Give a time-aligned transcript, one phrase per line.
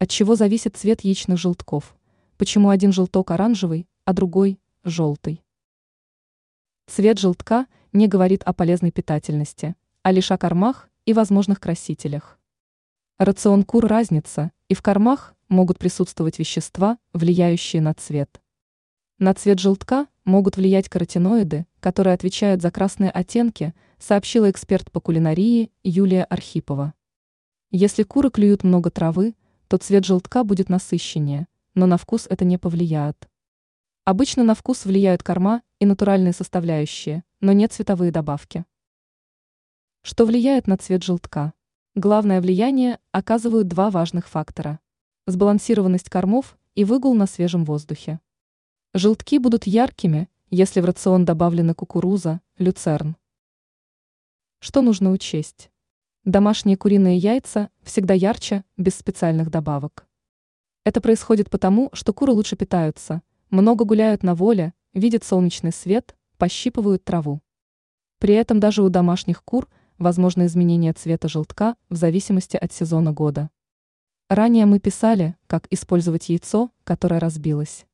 [0.00, 1.94] От чего зависит цвет яичных желтков?
[2.38, 5.44] Почему один желток оранжевый, а другой– желтый?
[6.86, 12.38] Цвет желтка не говорит о полезной питательности, а лишь о кормах и возможных красителях.
[13.18, 18.40] Рацион кур разница, и в кормах могут присутствовать вещества, влияющие на цвет.
[19.18, 25.70] На цвет желтка могут влиять каротиноиды, которые отвечают за красные оттенки, сообщила эксперт по кулинарии
[25.84, 26.94] Юлия Архипова.
[27.70, 29.34] Если куры клюют много травы,
[29.70, 31.46] то цвет желтка будет насыщеннее,
[31.76, 33.30] но на вкус это не повлияет.
[34.04, 38.64] Обычно на вкус влияют корма и натуральные составляющие, но не цветовые добавки.
[40.02, 41.52] Что влияет на цвет желтка?
[41.94, 44.80] Главное влияние оказывают два важных фактора–
[45.28, 48.18] сбалансированность кормов и выгул на свежем воздухе.
[48.92, 53.16] Желтки будут яркими, если в рацион добавлены кукуруза, люцерн.
[54.58, 55.70] Что нужно учесть?
[56.30, 60.06] Домашние куриные яйца всегда ярче, без специальных добавок.
[60.84, 67.02] Это происходит потому, что куры лучше питаются, много гуляют на воле, видят солнечный свет, пощипывают
[67.02, 67.40] траву.
[68.20, 69.66] При этом даже у домашних кур
[69.98, 73.50] возможно изменение цвета желтка в зависимости от сезона года.
[74.28, 77.86] Ранее мы писали, как использовать яйцо, которое разбилось.